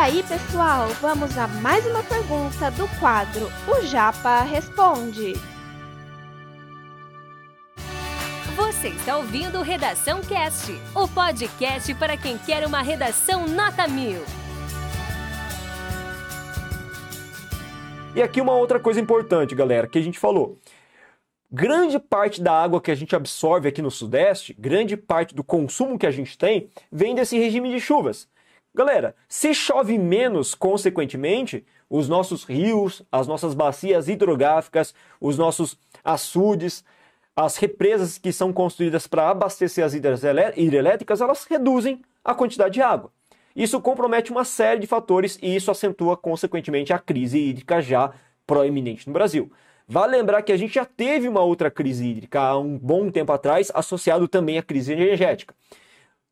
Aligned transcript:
aí, 0.00 0.22
pessoal, 0.22 0.88
vamos 1.02 1.36
a 1.36 1.46
mais 1.46 1.84
uma 1.84 2.02
pergunta 2.02 2.70
do 2.70 2.88
quadro 2.98 3.48
O 3.68 3.84
Japa 3.84 4.40
Responde. 4.44 5.34
Você 8.56 8.88
está 8.88 9.18
ouvindo 9.18 9.60
Redação 9.60 10.22
Cast, 10.22 10.72
o 10.94 11.06
podcast 11.06 11.94
para 11.96 12.16
quem 12.16 12.38
quer 12.38 12.66
uma 12.66 12.80
redação 12.80 13.46
nota 13.46 13.86
mil. 13.86 14.22
E 18.16 18.22
aqui 18.22 18.40
uma 18.40 18.54
outra 18.54 18.80
coisa 18.80 18.98
importante, 18.98 19.54
galera, 19.54 19.86
que 19.86 19.98
a 19.98 20.02
gente 20.02 20.18
falou. 20.18 20.58
Grande 21.52 21.98
parte 21.98 22.40
da 22.40 22.52
água 22.52 22.80
que 22.80 22.90
a 22.90 22.94
gente 22.94 23.14
absorve 23.14 23.68
aqui 23.68 23.82
no 23.82 23.90
Sudeste, 23.90 24.56
grande 24.58 24.96
parte 24.96 25.34
do 25.34 25.44
consumo 25.44 25.98
que 25.98 26.06
a 26.06 26.10
gente 26.10 26.38
tem, 26.38 26.70
vem 26.90 27.14
desse 27.14 27.38
regime 27.38 27.70
de 27.70 27.78
chuvas. 27.78 28.26
Galera, 28.74 29.16
se 29.28 29.52
chove 29.52 29.98
menos, 29.98 30.54
consequentemente, 30.54 31.66
os 31.88 32.08
nossos 32.08 32.44
rios, 32.44 33.02
as 33.10 33.26
nossas 33.26 33.52
bacias 33.52 34.08
hidrográficas, 34.08 34.94
os 35.20 35.36
nossos 35.36 35.76
açudes, 36.04 36.84
as 37.34 37.56
represas 37.56 38.16
que 38.16 38.32
são 38.32 38.52
construídas 38.52 39.08
para 39.08 39.28
abastecer 39.28 39.84
as 39.84 39.92
hidrelétricas, 39.94 41.20
elas 41.20 41.44
reduzem 41.44 42.00
a 42.24 42.32
quantidade 42.32 42.74
de 42.74 42.82
água. 42.82 43.10
Isso 43.56 43.80
compromete 43.80 44.30
uma 44.30 44.44
série 44.44 44.80
de 44.80 44.86
fatores 44.86 45.36
e 45.42 45.56
isso 45.56 45.70
acentua, 45.70 46.16
consequentemente, 46.16 46.92
a 46.92 46.98
crise 46.98 47.38
hídrica 47.38 47.82
já 47.82 48.12
proeminente 48.46 49.06
no 49.08 49.12
Brasil. 49.12 49.50
Vale 49.88 50.16
lembrar 50.16 50.42
que 50.42 50.52
a 50.52 50.56
gente 50.56 50.74
já 50.74 50.84
teve 50.84 51.26
uma 51.26 51.40
outra 51.40 51.68
crise 51.68 52.06
hídrica 52.06 52.40
há 52.40 52.56
um 52.56 52.78
bom 52.78 53.10
tempo 53.10 53.32
atrás, 53.32 53.72
associado 53.74 54.28
também 54.28 54.56
à 54.56 54.62
crise 54.62 54.92
energética. 54.92 55.52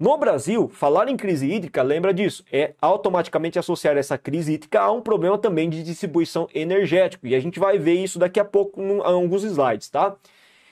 No 0.01 0.17
Brasil, 0.17 0.69
falar 0.69 1.09
em 1.09 1.17
crise 1.17 1.51
hídrica, 1.51 1.83
lembra 1.83 2.15
disso, 2.15 2.45
é 2.53 2.73
automaticamente 2.81 3.59
associar 3.59 3.97
essa 3.97 4.17
crise 4.17 4.53
hídrica 4.53 4.81
a 4.81 4.93
um 4.93 5.01
problema 5.01 5.37
também 5.37 5.69
de 5.69 5.83
distribuição 5.83 6.49
energética. 6.55 7.27
E 7.27 7.35
a 7.35 7.41
gente 7.41 7.59
vai 7.59 7.79
ver 7.79 7.95
isso 7.95 8.17
daqui 8.17 8.39
a 8.39 8.45
pouco 8.45 8.81
em 8.81 9.01
alguns 9.01 9.43
slides, 9.43 9.89
tá? 9.89 10.15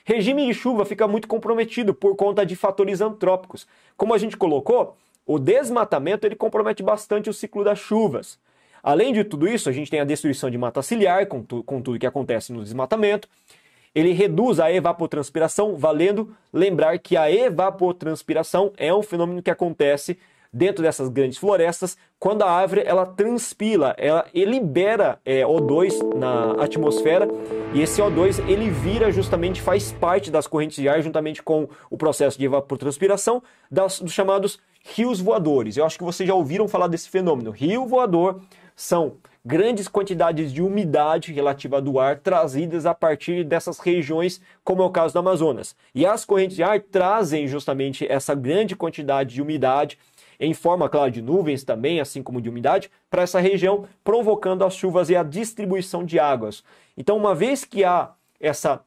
Regime 0.05 0.47
de 0.47 0.53
chuva 0.53 0.85
fica 0.85 1.05
muito 1.09 1.27
comprometido 1.27 1.93
por 1.93 2.15
conta 2.15 2.45
de 2.45 2.55
fatores 2.55 3.01
antrópicos. 3.01 3.67
Como 3.97 4.13
a 4.13 4.17
gente 4.17 4.37
colocou, 4.37 4.95
o 5.25 5.37
desmatamento 5.37 6.25
ele 6.25 6.37
compromete 6.37 6.81
bastante 6.81 7.29
o 7.29 7.33
ciclo 7.33 7.65
das 7.65 7.79
chuvas. 7.79 8.39
Além 8.81 9.11
de 9.11 9.25
tudo 9.25 9.45
isso, 9.45 9.67
a 9.67 9.73
gente 9.73 9.91
tem 9.91 9.99
a 9.99 10.05
destruição 10.05 10.49
de 10.49 10.57
mata 10.57 10.81
ciliar, 10.81 11.27
com, 11.27 11.43
tu, 11.43 11.61
com 11.63 11.81
tudo 11.81 11.99
que 11.99 12.07
acontece 12.07 12.53
no 12.53 12.63
desmatamento. 12.63 13.27
Ele 13.93 14.11
reduz 14.11 14.59
a 14.59 14.71
evapotranspiração, 14.71 15.75
valendo 15.75 16.35
lembrar 16.53 16.97
que 16.99 17.17
a 17.17 17.31
evapotranspiração 17.31 18.71
é 18.77 18.93
um 18.93 19.01
fenômeno 19.01 19.41
que 19.41 19.51
acontece 19.51 20.17
dentro 20.51 20.81
dessas 20.81 21.09
grandes 21.09 21.37
florestas 21.37 21.97
quando 22.19 22.41
a 22.41 22.49
árvore 22.49 22.81
ela 22.83 23.05
transpila, 23.05 23.93
ela 23.97 24.25
libera 24.33 25.19
é, 25.23 25.43
O2 25.43 26.15
na 26.15 26.63
atmosfera 26.63 27.27
e 27.73 27.81
esse 27.81 28.01
O2 28.01 28.43
ele 28.49 28.69
vira 28.69 29.11
justamente 29.11 29.61
faz 29.61 29.91
parte 29.91 30.31
das 30.31 30.47
correntes 30.47 30.77
de 30.77 30.89
ar 30.89 31.01
juntamente 31.01 31.43
com 31.43 31.69
o 31.91 31.97
processo 31.97 32.37
de 32.37 32.45
evapotranspiração 32.45 33.43
das, 33.69 33.99
dos 33.99 34.13
chamados 34.13 34.59
rios 34.95 35.19
voadores. 35.21 35.77
Eu 35.77 35.85
acho 35.85 35.97
que 35.97 36.03
vocês 36.03 36.27
já 36.27 36.33
ouviram 36.33 36.67
falar 36.67 36.87
desse 36.87 37.09
fenômeno. 37.09 37.51
Rio 37.51 37.85
voador 37.85 38.41
são 38.77 39.17
grandes 39.43 39.87
quantidades 39.87 40.53
de 40.53 40.61
umidade 40.61 41.33
relativa 41.33 41.81
do 41.81 41.99
ar 41.99 42.19
trazidas 42.19 42.85
a 42.85 42.93
partir 42.93 43.43
dessas 43.43 43.79
regiões, 43.79 44.39
como 44.63 44.83
é 44.83 44.85
o 44.85 44.91
caso 44.91 45.13
do 45.13 45.19
Amazonas. 45.19 45.75
E 45.95 46.05
as 46.05 46.23
correntes 46.23 46.55
de 46.55 46.63
ar 46.63 46.79
trazem 46.79 47.47
justamente 47.47 48.05
essa 48.07 48.35
grande 48.35 48.75
quantidade 48.75 49.33
de 49.33 49.41
umidade 49.41 49.97
em 50.39 50.53
forma, 50.53 50.87
claro, 50.87 51.09
de 51.09 51.21
nuvens 51.21 51.63
também, 51.63 51.99
assim 51.99 52.21
como 52.21 52.39
de 52.39 52.49
umidade, 52.49 52.91
para 53.09 53.23
essa 53.23 53.39
região, 53.39 53.85
provocando 54.03 54.63
as 54.63 54.75
chuvas 54.75 55.09
e 55.09 55.15
a 55.15 55.23
distribuição 55.23 56.05
de 56.05 56.19
águas. 56.19 56.63
Então, 56.95 57.17
uma 57.17 57.33
vez 57.33 57.65
que 57.65 57.83
há 57.83 58.11
essa, 58.39 58.81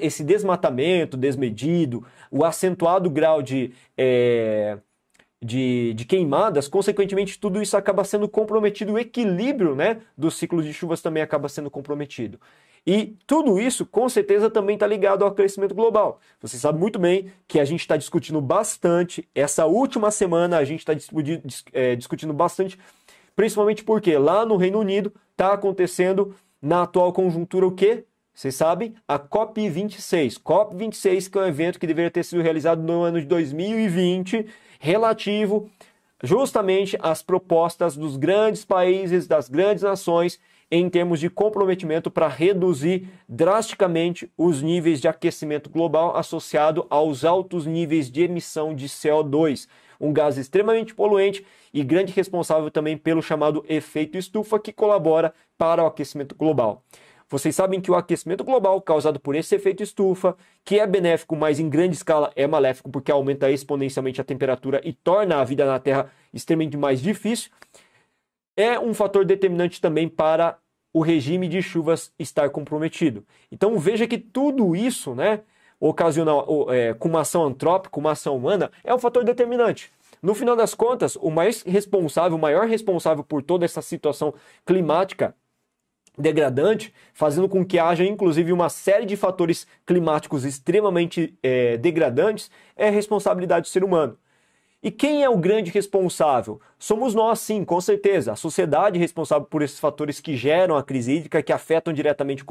esse 0.00 0.24
desmatamento 0.24 1.16
desmedido, 1.16 2.04
o 2.32 2.44
acentuado 2.44 3.08
grau 3.08 3.40
de 3.40 3.72
é, 3.96 4.78
de, 5.40 5.94
de, 5.94 6.04
queimadas, 6.04 6.66
consequentemente 6.66 7.38
tudo 7.38 7.62
isso 7.62 7.76
acaba 7.76 8.04
sendo 8.04 8.28
comprometido, 8.28 8.92
o 8.92 8.98
equilíbrio 8.98 9.74
né, 9.74 10.00
do 10.16 10.30
ciclo 10.30 10.62
de 10.62 10.72
chuvas 10.72 11.00
também 11.00 11.22
acaba 11.22 11.48
sendo 11.48 11.70
comprometido. 11.70 12.40
E 12.86 13.16
tudo 13.26 13.60
isso, 13.60 13.84
com 13.84 14.08
certeza, 14.08 14.48
também 14.48 14.74
está 14.74 14.86
ligado 14.86 15.24
ao 15.24 15.32
crescimento 15.32 15.74
global. 15.74 16.20
Você 16.40 16.56
sabe 16.56 16.78
muito 16.78 16.98
bem 16.98 17.30
que 17.46 17.60
a 17.60 17.64
gente 17.64 17.80
está 17.80 17.96
discutindo 17.96 18.40
bastante, 18.40 19.28
essa 19.34 19.66
última 19.66 20.10
semana 20.10 20.58
a 20.58 20.64
gente 20.64 20.80
está 20.80 20.94
é, 21.72 21.94
discutindo 21.94 22.32
bastante, 22.32 22.78
principalmente 23.36 23.84
porque 23.84 24.16
lá 24.16 24.44
no 24.44 24.56
Reino 24.56 24.80
Unido 24.80 25.12
está 25.32 25.52
acontecendo 25.52 26.34
na 26.60 26.82
atual 26.82 27.12
conjuntura 27.12 27.66
o 27.66 27.72
quê? 27.72 28.04
Vocês 28.38 28.54
sabem? 28.54 28.94
A 29.08 29.18
COP26. 29.18 30.40
COP26, 30.40 31.28
que 31.28 31.36
é 31.36 31.40
um 31.40 31.46
evento 31.46 31.76
que 31.76 31.88
deveria 31.88 32.08
ter 32.08 32.22
sido 32.22 32.40
realizado 32.40 32.80
no 32.80 33.02
ano 33.02 33.20
de 33.20 33.26
2020 33.26 34.46
relativo 34.78 35.68
justamente 36.22 36.96
às 37.02 37.20
propostas 37.20 37.96
dos 37.96 38.16
grandes 38.16 38.64
países, 38.64 39.26
das 39.26 39.48
grandes 39.48 39.82
nações, 39.82 40.38
em 40.70 40.88
termos 40.88 41.18
de 41.18 41.28
comprometimento 41.28 42.12
para 42.12 42.28
reduzir 42.28 43.08
drasticamente 43.28 44.30
os 44.38 44.62
níveis 44.62 45.00
de 45.00 45.08
aquecimento 45.08 45.68
global 45.68 46.16
associado 46.16 46.86
aos 46.88 47.24
altos 47.24 47.66
níveis 47.66 48.08
de 48.08 48.22
emissão 48.22 48.72
de 48.72 48.86
CO2, 48.86 49.66
um 50.00 50.12
gás 50.12 50.38
extremamente 50.38 50.94
poluente 50.94 51.44
e 51.74 51.82
grande 51.82 52.12
responsável 52.12 52.70
também 52.70 52.96
pelo 52.96 53.20
chamado 53.20 53.64
efeito 53.68 54.16
estufa 54.16 54.60
que 54.60 54.72
colabora 54.72 55.34
para 55.58 55.82
o 55.82 55.86
aquecimento 55.86 56.36
global. 56.36 56.84
Vocês 57.30 57.54
sabem 57.54 57.78
que 57.78 57.90
o 57.90 57.94
aquecimento 57.94 58.42
global 58.42 58.80
causado 58.80 59.20
por 59.20 59.34
esse 59.34 59.54
efeito 59.54 59.82
estufa, 59.82 60.34
que 60.64 60.80
é 60.80 60.86
benéfico, 60.86 61.36
mas 61.36 61.60
em 61.60 61.68
grande 61.68 61.94
escala 61.94 62.32
é 62.34 62.46
maléfico 62.46 62.90
porque 62.90 63.12
aumenta 63.12 63.50
exponencialmente 63.50 64.18
a 64.20 64.24
temperatura 64.24 64.80
e 64.82 64.94
torna 64.94 65.38
a 65.38 65.44
vida 65.44 65.66
na 65.66 65.78
Terra 65.78 66.10
extremamente 66.32 66.76
mais 66.76 67.02
difícil, 67.02 67.50
é 68.56 68.80
um 68.80 68.94
fator 68.94 69.26
determinante 69.26 69.78
também 69.78 70.08
para 70.08 70.58
o 70.92 71.02
regime 71.02 71.48
de 71.48 71.60
chuvas 71.60 72.10
estar 72.18 72.48
comprometido. 72.48 73.24
Então 73.52 73.78
veja 73.78 74.06
que 74.06 74.16
tudo 74.16 74.74
isso, 74.74 75.14
né, 75.14 75.42
ocasional, 75.78 76.72
é, 76.72 76.94
com 76.94 77.08
uma 77.08 77.20
ação 77.20 77.44
antrópica, 77.44 78.00
uma 78.00 78.12
ação 78.12 78.36
humana, 78.36 78.72
é 78.82 78.94
um 78.94 78.98
fator 78.98 79.22
determinante. 79.22 79.92
No 80.22 80.34
final 80.34 80.56
das 80.56 80.74
contas, 80.74 81.14
o 81.16 81.30
mais 81.30 81.62
responsável, 81.62 82.38
o 82.38 82.40
maior 82.40 82.66
responsável 82.66 83.22
por 83.22 83.42
toda 83.42 83.66
essa 83.66 83.82
situação 83.82 84.32
climática 84.64 85.34
degradante, 86.18 86.92
fazendo 87.14 87.48
com 87.48 87.64
que 87.64 87.78
haja 87.78 88.04
inclusive 88.04 88.52
uma 88.52 88.68
série 88.68 89.06
de 89.06 89.16
fatores 89.16 89.66
climáticos 89.86 90.44
extremamente 90.44 91.38
é, 91.42 91.76
degradantes, 91.76 92.50
é 92.76 92.90
responsabilidade 92.90 93.62
do 93.62 93.68
ser 93.68 93.84
humano. 93.84 94.18
E 94.80 94.92
quem 94.92 95.24
é 95.24 95.28
o 95.28 95.36
grande 95.36 95.72
responsável? 95.72 96.60
Somos 96.78 97.12
nós, 97.12 97.40
sim, 97.40 97.64
com 97.64 97.80
certeza. 97.80 98.32
A 98.32 98.36
sociedade 98.36 98.96
é 98.96 99.00
responsável 99.00 99.44
por 99.44 99.60
esses 99.60 99.80
fatores 99.80 100.20
que 100.20 100.36
geram 100.36 100.76
a 100.76 100.84
crise 100.84 101.14
hídrica, 101.14 101.42
que 101.42 101.52
afetam 101.52 101.92
diretamente 101.92 102.44
o 102.44 102.46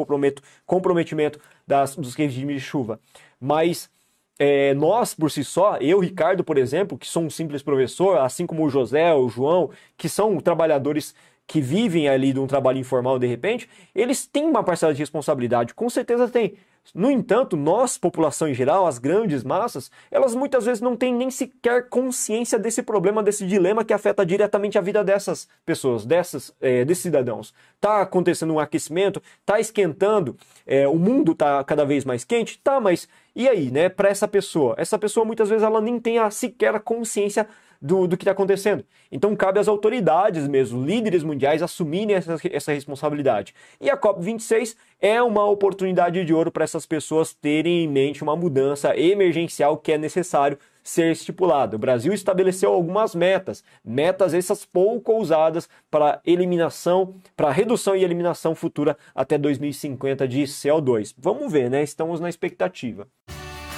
comprometimento 0.66 1.40
das, 1.66 1.96
dos 1.96 2.16
regimes 2.16 2.58
de 2.58 2.62
chuva. 2.62 3.00
Mas 3.40 3.90
é, 4.38 4.74
nós, 4.74 5.14
por 5.14 5.32
si 5.32 5.44
só, 5.44 5.78
eu, 5.78 6.00
Ricardo, 6.00 6.44
por 6.44 6.58
exemplo, 6.58 6.98
que 6.98 7.08
sou 7.08 7.24
um 7.24 7.30
simples 7.30 7.64
professor, 7.64 8.18
assim 8.20 8.46
como 8.46 8.66
o 8.66 8.70
José, 8.70 9.14
o 9.14 9.30
João, 9.30 9.70
que 9.96 10.10
são 10.10 10.38
trabalhadores 10.42 11.16
que 11.48 11.62
vivem 11.62 12.10
ali 12.10 12.34
de 12.34 12.40
um 12.40 12.46
trabalho 12.46 12.78
informal 12.78 13.18
de 13.18 13.26
repente, 13.26 13.70
eles 13.96 14.28
têm 14.28 14.46
uma 14.46 14.64
parcela 14.64 14.94
de 14.94 15.00
responsabilidade, 15.00 15.74
com 15.74 15.90
certeza 15.90 16.28
tem. 16.28 16.56
No 16.94 17.12
entanto, 17.12 17.58
nós, 17.58 17.98
população 17.98 18.48
em 18.48 18.54
geral, 18.54 18.88
as 18.88 18.98
grandes 18.98 19.44
massas, 19.44 19.92
elas 20.10 20.34
muitas 20.34 20.66
vezes 20.66 20.82
não 20.82 20.96
têm 20.96 21.14
nem 21.14 21.30
sequer 21.30 21.90
consciência 21.90 22.58
desse 22.58 22.82
problema, 22.82 23.22
desse 23.22 23.46
dilema 23.46 23.84
que 23.84 23.94
afeta 23.94 24.26
diretamente 24.26 24.78
a 24.78 24.82
vida 24.82 25.04
dessas 25.04 25.48
pessoas, 25.66 26.06
dessas, 26.06 26.54
é, 26.62 26.86
desses 26.86 27.04
cidadãos. 27.04 27.54
Tá 27.80 28.02
acontecendo 28.02 28.54
um 28.54 28.60
aquecimento, 28.60 29.22
tá 29.46 29.60
esquentando, 29.60 30.38
é, 30.66 30.88
o 30.88 30.96
mundo 30.96 31.36
tá 31.36 31.64
cada 31.64 31.86
vez 31.86 32.06
mais 32.06 32.24
quente, 32.24 32.58
tá, 32.64 32.80
mas 32.80 33.08
e 33.36 33.48
aí, 33.48 33.70
né, 33.70 33.90
para 33.90 34.10
essa 34.10 34.28
pessoa? 34.28 34.74
Essa 34.78 34.98
pessoa 34.98 35.26
muitas 35.26 35.50
vezes 35.50 35.64
ela 35.64 35.82
nem 35.82 36.00
tem 36.00 36.18
a, 36.18 36.32
sequer 36.32 36.74
a 36.74 36.80
consciência 36.80 37.48
do, 37.82 38.08
do 38.08 38.18
que 38.18 38.24
está 38.24 38.32
acontecendo. 38.32 38.84
Então 39.12 39.36
cabe 39.36 39.60
às 39.60 39.68
autoridades 39.68 40.48
mesmo, 40.48 40.84
líderes 40.84 41.24
mundiais, 41.24 41.62
assumirem 41.62 42.16
essa, 42.16 42.38
essa 42.52 42.74
responsabilidade. 42.74 43.54
E 43.80 43.90
a 43.90 43.98
COP26 43.98 44.76
é 45.00 45.22
uma 45.22 45.46
oportunidade 45.46 46.24
de 46.24 46.34
ouro 46.34 46.52
para 46.52 46.64
essas 46.64 46.86
pessoas 46.86 47.34
terem 47.34 47.84
em 47.84 47.88
mente 47.88 48.24
uma 48.24 48.36
mudança 48.36 48.98
emergencial 48.98 49.78
que 49.78 49.92
é 49.92 49.98
necessário 49.98 50.58
ser 50.88 51.12
estipulado. 51.12 51.76
O 51.76 51.80
Brasil 51.80 52.14
estabeleceu 52.14 52.72
algumas 52.72 53.14
metas, 53.14 53.62
metas 53.84 54.34
essas 54.34 54.64
pouco 54.64 55.12
ousadas 55.12 55.68
para 55.92 56.22
eliminação, 56.26 57.14
para 57.36 57.52
redução 57.52 57.94
e 57.96 58.06
eliminação 58.06 58.56
futura 58.56 58.98
até 59.14 59.38
2050 59.38 60.26
de 60.28 60.44
CO2. 60.44 61.14
Vamos 61.18 61.52
ver, 61.52 61.70
né? 61.70 61.84
Estamos 61.84 62.22
na 62.22 62.30
expectativa. 62.30 63.06